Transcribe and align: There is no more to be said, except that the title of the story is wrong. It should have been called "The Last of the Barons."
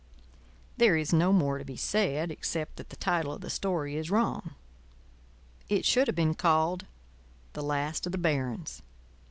There 0.77 0.97
is 0.97 1.13
no 1.13 1.31
more 1.31 1.59
to 1.59 1.63
be 1.63 1.75
said, 1.77 2.31
except 2.31 2.77
that 2.77 2.89
the 2.89 2.95
title 2.95 3.33
of 3.33 3.41
the 3.41 3.51
story 3.51 3.97
is 3.97 4.09
wrong. 4.09 4.55
It 5.69 5.85
should 5.85 6.07
have 6.07 6.15
been 6.15 6.33
called 6.33 6.87
"The 7.53 7.61
Last 7.61 8.07
of 8.07 8.11
the 8.11 8.17
Barons." 8.17 8.81